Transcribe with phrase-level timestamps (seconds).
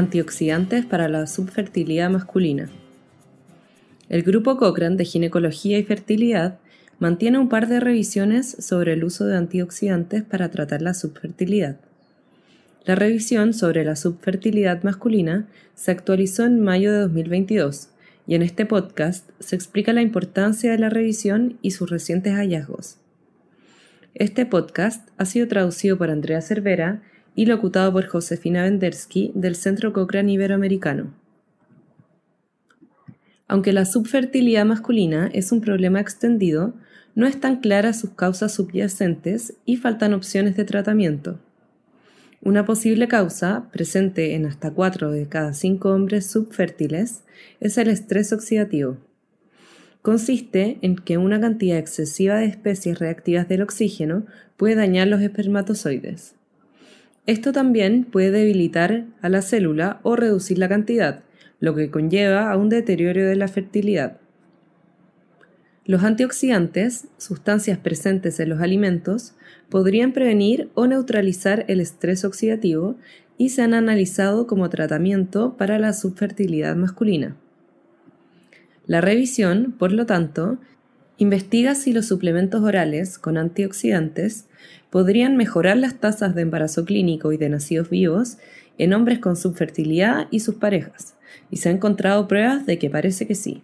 [0.00, 2.70] Antioxidantes para la subfertilidad masculina.
[4.08, 6.58] El grupo Cochrane de Ginecología y Fertilidad
[6.98, 11.76] mantiene un par de revisiones sobre el uso de antioxidantes para tratar la subfertilidad.
[12.86, 17.90] La revisión sobre la subfertilidad masculina se actualizó en mayo de 2022
[18.26, 22.96] y en este podcast se explica la importancia de la revisión y sus recientes hallazgos.
[24.14, 27.02] Este podcast ha sido traducido por Andrea Cervera
[27.34, 31.12] y locutado por Josefina Vendersky del Centro Cochrane Iberoamericano.
[33.48, 36.74] Aunque la subfertilidad masculina es un problema extendido,
[37.14, 41.40] no están claras sus causas subyacentes y faltan opciones de tratamiento.
[42.42, 47.22] Una posible causa, presente en hasta 4 de cada 5 hombres subfértiles,
[47.60, 48.96] es el estrés oxidativo.
[50.00, 54.24] Consiste en que una cantidad excesiva de especies reactivas del oxígeno
[54.56, 56.34] puede dañar los espermatozoides.
[57.26, 61.22] Esto también puede debilitar a la célula o reducir la cantidad,
[61.60, 64.18] lo que conlleva a un deterioro de la fertilidad.
[65.84, 69.34] Los antioxidantes, sustancias presentes en los alimentos,
[69.68, 72.96] podrían prevenir o neutralizar el estrés oxidativo
[73.38, 77.36] y se han analizado como tratamiento para la subfertilidad masculina.
[78.86, 80.58] La revisión, por lo tanto,
[81.16, 84.46] investiga si los suplementos orales con antioxidantes
[84.90, 88.38] podrían mejorar las tasas de embarazo clínico y de nacidos vivos
[88.78, 91.14] en hombres con subfertilidad y sus parejas,
[91.50, 93.62] y se han encontrado pruebas de que parece que sí.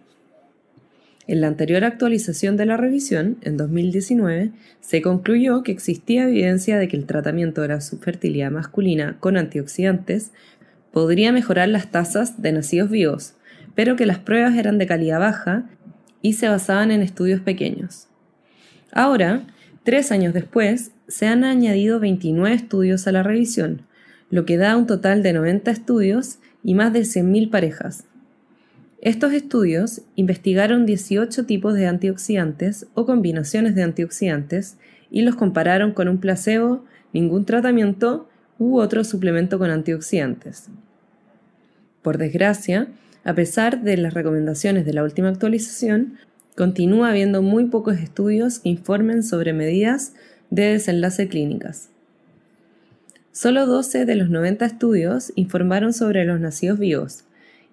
[1.27, 6.87] En la anterior actualización de la revisión, en 2019, se concluyó que existía evidencia de
[6.87, 10.31] que el tratamiento de la subfertilidad masculina con antioxidantes
[10.93, 13.33] podría mejorar las tasas de nacidos vivos,
[13.75, 15.69] pero que las pruebas eran de calidad baja
[16.21, 18.07] y se basaban en estudios pequeños.
[18.93, 19.43] Ahora,
[19.87, 23.83] tres años después, se han añadido 29 estudios a la revisión,
[24.29, 28.03] lo que da un total de 90 estudios y más de 100.000 parejas,
[28.99, 34.77] estos estudios investigaron 18 tipos de antioxidantes o combinaciones de antioxidantes
[35.09, 36.83] y los compararon con un placebo,
[37.13, 38.27] ningún tratamiento
[38.59, 40.67] u otro suplemento con antioxidantes.
[42.01, 42.89] Por desgracia,
[43.23, 46.17] a pesar de las recomendaciones de la última actualización,
[46.57, 50.13] continúa habiendo muy pocos estudios que informen sobre medidas
[50.49, 51.89] de desenlace clínicas.
[53.31, 57.25] Solo 12 de los 90 estudios informaron sobre los nacidos vivos,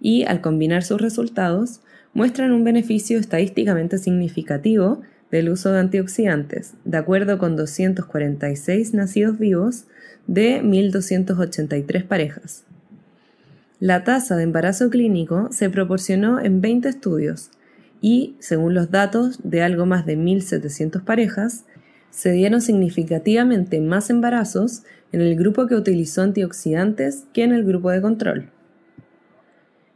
[0.03, 1.81] y, al combinar sus resultados,
[2.13, 9.85] muestran un beneficio estadísticamente significativo del uso de antioxidantes, de acuerdo con 246 nacidos vivos
[10.27, 12.65] de 1.283 parejas.
[13.81, 17.51] La tasa de embarazo clínico se proporcionó en 20 estudios
[18.05, 21.65] y, según los datos de algo más de 1.700 parejas,
[22.11, 27.91] se dieron significativamente más embarazos en el grupo que utilizó antioxidantes que en el grupo
[27.91, 28.51] de control.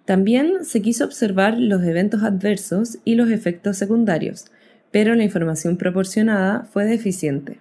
[0.06, 4.46] También se quiso observar los eventos adversos y los efectos secundarios,
[4.90, 7.60] pero la información proporcionada fue deficiente.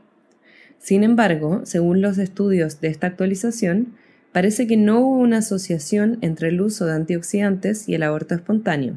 [0.80, 3.96] Sin embargo, según los estudios de esta actualización,
[4.32, 8.96] parece que no hubo una asociación entre el uso de antioxidantes y el aborto espontáneo,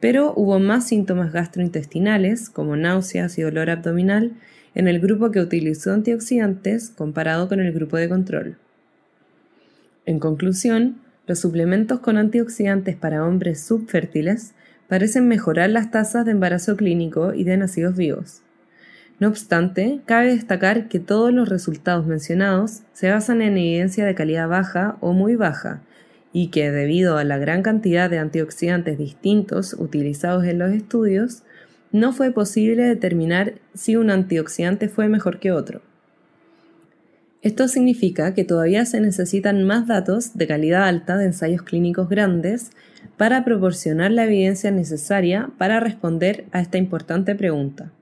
[0.00, 4.32] pero hubo más síntomas gastrointestinales, como náuseas y dolor abdominal,
[4.74, 8.56] en el grupo que utilizó antioxidantes comparado con el grupo de control.
[10.06, 10.96] En conclusión,
[11.26, 14.54] los suplementos con antioxidantes para hombres subfértiles
[14.88, 18.42] parecen mejorar las tasas de embarazo clínico y de nacidos vivos.
[19.20, 24.48] No obstante, cabe destacar que todos los resultados mencionados se basan en evidencia de calidad
[24.48, 25.82] baja o muy baja,
[26.32, 31.42] y que debido a la gran cantidad de antioxidantes distintos utilizados en los estudios,
[31.92, 35.82] no fue posible determinar si un antioxidante fue mejor que otro.
[37.42, 42.70] Esto significa que todavía se necesitan más datos de calidad alta de ensayos clínicos grandes
[43.16, 47.92] para proporcionar la evidencia necesaria para responder a esta importante pregunta.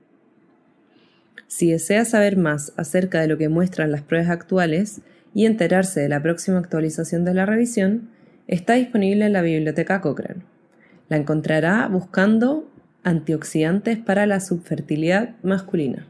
[1.47, 5.01] Si desea saber más acerca de lo que muestran las pruebas actuales
[5.33, 8.09] y enterarse de la próxima actualización de la revisión,
[8.49, 10.41] está disponible en la biblioteca Cochrane.
[11.07, 12.67] La encontrará buscando
[13.03, 16.07] antioxidantes para la subfertilidad masculina.